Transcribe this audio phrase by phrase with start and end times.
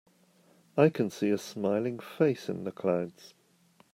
[0.75, 3.35] I can see a smiling face in the clouds.